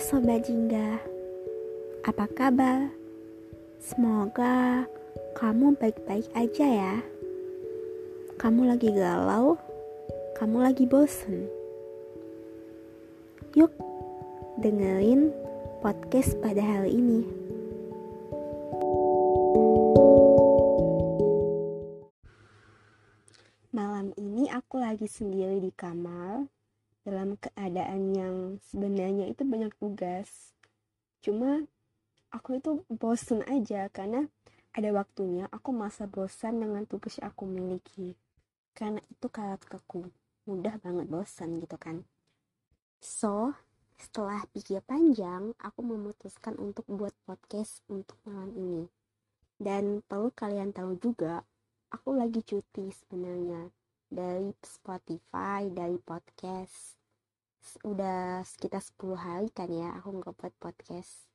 [0.00, 0.96] Sobat Jingga,
[2.08, 2.88] apa kabar?
[3.76, 4.88] Semoga
[5.36, 6.94] kamu baik-baik aja ya.
[8.40, 9.60] Kamu lagi galau,
[10.40, 11.44] kamu lagi bosen.
[13.52, 13.68] Yuk,
[14.64, 15.36] dengerin
[15.84, 17.20] podcast pada hari ini.
[23.76, 26.48] Malam ini aku lagi sendiri di kamar
[27.00, 28.34] dalam keadaan yang
[28.68, 30.52] sebenarnya itu banyak tugas.
[31.24, 31.64] Cuma
[32.30, 34.28] aku itu bosen aja karena
[34.70, 38.14] ada waktunya aku masa bosan dengan tugas yang aku miliki.
[38.76, 40.06] Karena itu karakterku,
[40.46, 42.06] mudah banget bosan gitu kan.
[43.00, 43.56] So,
[43.98, 48.84] setelah pikir panjang, aku memutuskan untuk buat podcast untuk malam ini.
[49.60, 51.44] Dan perlu kalian tahu juga,
[51.92, 53.79] aku lagi cuti sebenarnya
[54.10, 56.98] dari Spotify, dari podcast.
[57.86, 61.30] Udah sekitar 10 hari kan ya aku nggak buat podcast.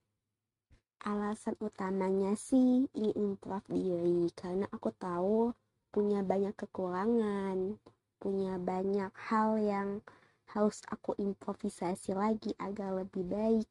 [1.08, 5.56] Alasan utamanya sih ingin improve diri karena aku tahu
[5.96, 7.80] punya banyak kekurangan,
[8.20, 10.04] punya banyak hal yang
[10.52, 13.68] harus aku improvisasi lagi agar lebih baik.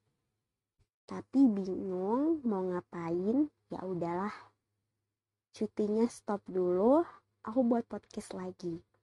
[1.04, 4.32] Tapi bingung mau ngapain, ya udahlah.
[5.52, 7.04] Cutinya stop dulu,
[7.44, 8.93] aku buat podcast lagi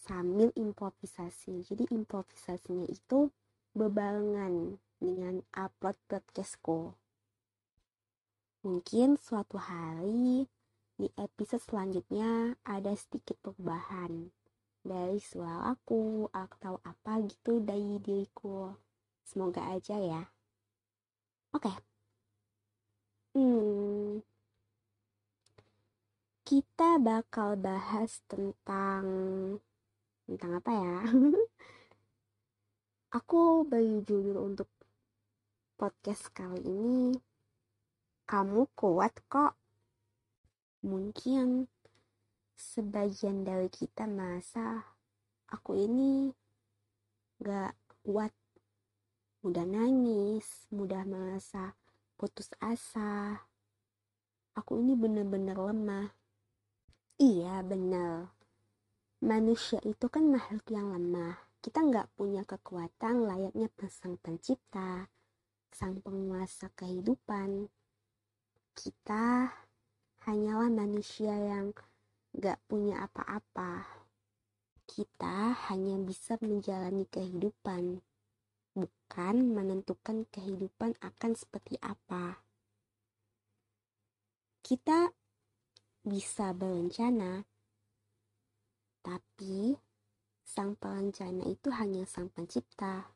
[0.00, 1.64] sambil improvisasi.
[1.68, 3.28] Jadi improvisasinya itu
[3.76, 6.96] bebarengan dengan upload podcastku.
[8.60, 10.44] Mungkin suatu hari
[11.00, 14.28] di episode selanjutnya ada sedikit perubahan
[14.84, 18.72] dari suara aku atau apa gitu dari diriku.
[19.24, 20.22] Semoga aja ya.
[21.56, 21.72] Oke.
[21.72, 21.76] Okay.
[23.30, 24.26] Hmm,
[26.42, 29.06] kita bakal bahas tentang
[30.30, 31.10] tentang apa ya?
[33.18, 34.70] Aku beri judul untuk
[35.74, 37.18] podcast kali ini
[38.30, 39.58] kamu kuat kok.
[40.86, 41.66] Mungkin
[42.54, 44.86] sebagian dari kita merasa
[45.50, 46.30] aku ini
[47.42, 47.74] gak
[48.06, 48.30] kuat
[49.42, 51.74] mudah nangis mudah merasa
[52.14, 53.42] putus asa.
[54.54, 56.14] Aku ini bener-bener lemah.
[57.18, 58.39] Iya benar.
[59.20, 61.36] Manusia itu kan makhluk yang lemah.
[61.60, 65.12] Kita nggak punya kekuatan layaknya sang pencipta,
[65.68, 67.68] sang penguasa kehidupan.
[68.72, 69.52] Kita
[70.24, 71.76] hanyalah manusia yang
[72.32, 73.84] nggak punya apa-apa.
[74.88, 78.00] Kita hanya bisa menjalani kehidupan,
[78.72, 82.40] bukan menentukan kehidupan akan seperti apa.
[84.64, 85.12] Kita
[86.08, 87.44] bisa berencana,
[89.00, 89.78] tapi
[90.44, 93.10] sang perencana itu hanya sang pencipta.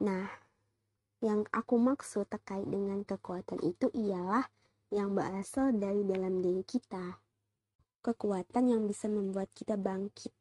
[0.00, 0.26] Nah,
[1.20, 4.48] yang aku maksud terkait dengan kekuatan itu ialah
[4.88, 7.20] yang berasal dari dalam diri kita.
[8.00, 10.32] Kekuatan yang bisa membuat kita bangkit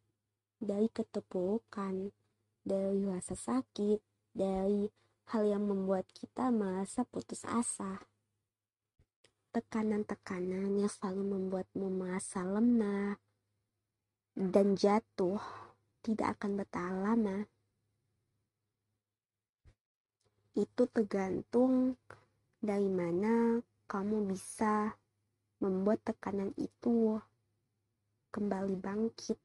[0.64, 2.16] dari keterpurukan,
[2.64, 4.00] dari rasa sakit,
[4.32, 4.88] dari
[5.36, 8.00] hal yang membuat kita merasa putus asa
[9.50, 13.18] tekanan-tekanan yang selalu membuatmu merasa lemah
[14.38, 15.42] dan jatuh
[16.06, 17.38] tidak akan bertahan lama.
[20.54, 21.98] Itu tergantung
[22.62, 23.58] dari mana
[23.90, 24.94] kamu bisa
[25.58, 27.18] membuat tekanan itu
[28.30, 29.40] kembali bangkit.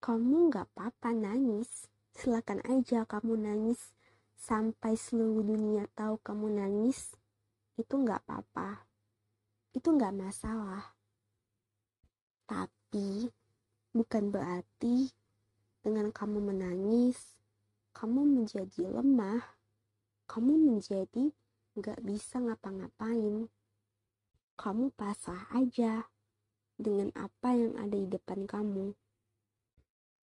[0.00, 3.95] Kamu gak apa-apa nangis, silakan aja kamu nangis
[4.36, 7.16] sampai seluruh dunia tahu kamu nangis,
[7.80, 8.84] itu nggak apa-apa.
[9.72, 10.96] Itu nggak masalah.
[12.46, 13.32] Tapi
[13.90, 15.10] bukan berarti
[15.80, 17.36] dengan kamu menangis,
[17.96, 19.56] kamu menjadi lemah,
[20.28, 21.32] kamu menjadi
[21.76, 23.48] nggak bisa ngapa-ngapain.
[24.56, 26.08] Kamu pasrah aja
[26.76, 28.96] dengan apa yang ada di depan kamu.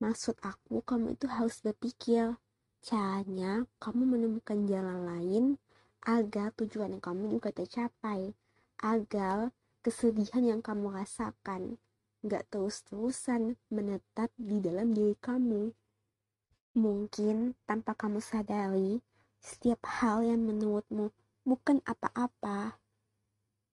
[0.03, 2.37] Maksud aku, kamu itu harus berpikir,
[2.82, 5.44] Caranya, kamu menemukan jalan lain
[6.02, 8.34] agar tujuan yang kamu juga tercapai,
[8.82, 9.55] agar
[9.87, 11.79] kesedihan yang kamu rasakan
[12.26, 15.70] gak terus-terusan menetap di dalam diri kamu.
[16.75, 18.99] Mungkin tanpa kamu sadari,
[19.38, 21.14] setiap hal yang menurutmu
[21.46, 22.82] bukan apa-apa,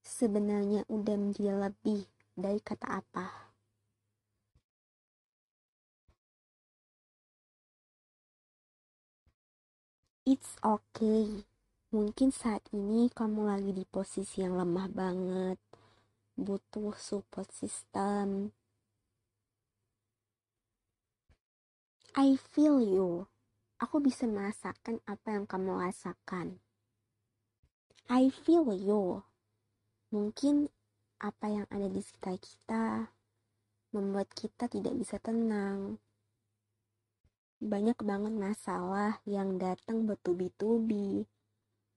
[0.05, 2.05] sebenarnya udah menjadi lebih
[2.37, 3.48] dari kata apa.
[10.29, 11.41] It's okay.
[11.89, 15.57] Mungkin saat ini kamu lagi di posisi yang lemah banget.
[16.37, 18.53] Butuh support system.
[22.13, 23.25] I feel you.
[23.81, 26.61] Aku bisa merasakan apa yang kamu rasakan.
[28.05, 29.25] I feel you.
[30.13, 30.69] Mungkin
[31.25, 33.09] apa yang ada di sekitar kita
[33.97, 35.97] membuat kita tidak bisa tenang.
[37.59, 41.27] Banyak banget masalah yang datang bertubi-tubi,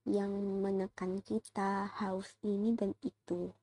[0.02, 3.54] yang menekan kita haus ini dan itu.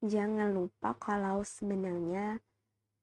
[0.00, 2.40] Jangan lupa kalau sebenarnya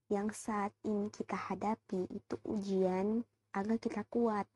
[0.10, 3.22] yang saat ini kita hadapi itu ujian
[3.54, 4.50] agar kita kuat.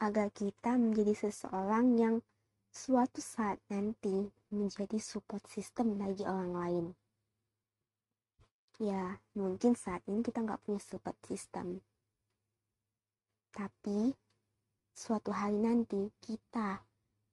[0.00, 2.16] Agar kita menjadi seseorang yang
[2.72, 6.86] suatu saat nanti menjadi support system bagi orang lain.
[8.80, 11.84] Ya, mungkin saat ini kita nggak punya support system.
[13.52, 14.16] Tapi,
[14.96, 16.80] suatu hari nanti kita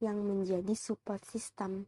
[0.04, 1.88] yang menjadi support system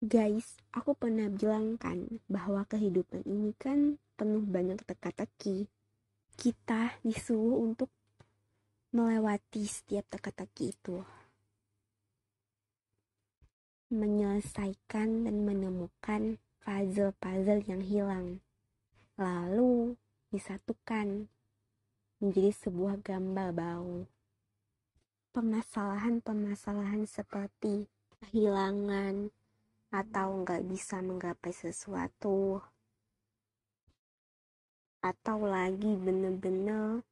[0.00, 5.68] Guys, aku pernah bilang kan bahwa kehidupan ini kan penuh banyak teka-teki.
[6.40, 7.92] Kita disuruh untuk
[8.96, 11.04] melewati setiap teka-teki itu.
[13.90, 18.26] Menyelesaikan dan menemukan puzzle-puzzle yang hilang.
[19.18, 19.98] Lalu
[20.30, 21.26] disatukan
[22.22, 24.06] menjadi sebuah gambar baru.
[25.34, 27.90] Permasalahan-permasalahan seperti
[28.22, 29.34] kehilangan,
[29.90, 32.62] atau nggak bisa menggapai sesuatu
[35.02, 37.02] atau lagi bener-bener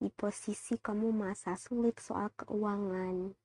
[0.00, 3.36] di posisi kamu masa sulit soal keuangan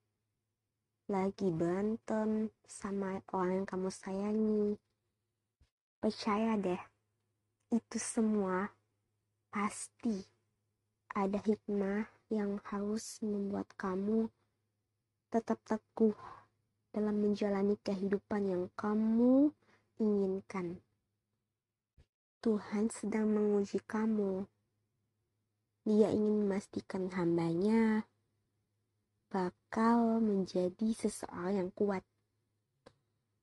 [1.09, 4.77] lagi berantem sama orang yang kamu sayangi
[5.97, 6.77] percaya deh
[7.73, 8.69] itu semua
[9.49, 10.21] pasti
[11.09, 14.29] ada hikmah yang harus membuat kamu
[15.33, 16.13] tetap teguh
[16.93, 19.53] dalam menjalani kehidupan yang kamu
[19.97, 20.81] inginkan.
[22.39, 24.45] Tuhan sedang menguji kamu.
[25.85, 28.05] Dia ingin memastikan hambanya
[29.29, 32.01] bakal menjadi seseorang yang kuat.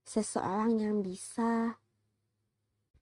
[0.06, 1.79] Seseorang yang bisa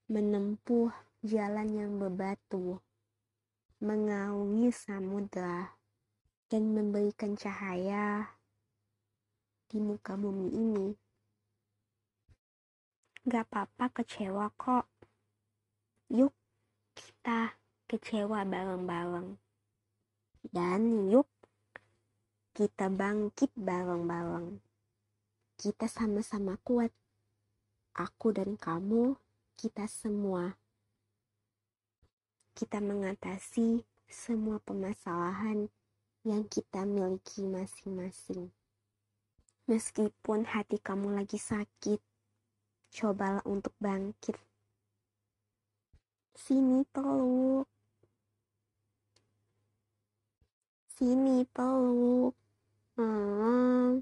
[0.05, 0.93] menempuh
[1.25, 2.77] jalan yang berbatu,
[3.81, 5.73] mengaungi samudra,
[6.45, 8.37] dan memberikan cahaya
[9.65, 10.87] di muka bumi ini.
[13.25, 14.85] Gak apa-apa kecewa kok.
[16.13, 16.37] Yuk
[16.93, 17.57] kita
[17.89, 19.41] kecewa bareng-bareng.
[20.45, 21.25] Dan yuk
[22.55, 24.63] kita bangkit bareng-bareng.
[25.59, 26.87] Kita sama-sama kuat.
[27.99, 29.19] Aku dan kamu,
[29.59, 30.55] kita semua.
[32.55, 35.67] Kita mengatasi semua permasalahan
[36.23, 38.47] yang kita miliki masing-masing.
[39.67, 41.99] Meskipun hati kamu lagi sakit,
[42.95, 44.39] cobalah untuk bangkit.
[46.39, 47.67] Sini peluk.
[50.95, 52.44] Sini peluk.
[52.95, 54.01] Hmm.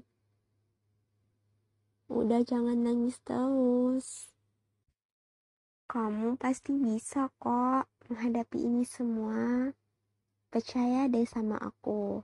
[2.08, 4.32] Udah jangan nangis terus.
[5.90, 9.70] Kamu pasti bisa kok menghadapi ini semua.
[10.48, 12.22] Percaya deh sama aku.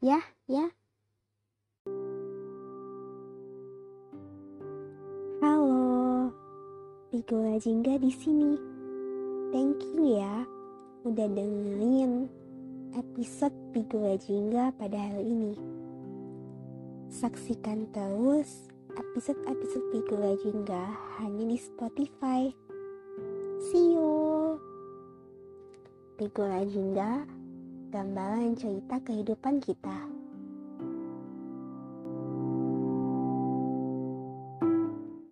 [0.00, 0.70] Ya, ya.
[7.20, 8.56] Pigola Jingga di sini.
[9.52, 10.48] Thank you ya
[11.04, 12.32] udah dengerin
[12.96, 15.54] episode Pigola Jingga pada hari ini.
[17.06, 18.66] Saksikan terus
[18.98, 20.90] episode-episode Pigola Jingga
[21.22, 22.50] hanya di Spotify.
[23.70, 24.58] See you.
[26.18, 27.22] Pigola Jingga,
[27.94, 30.19] gambaran cerita kehidupan kita.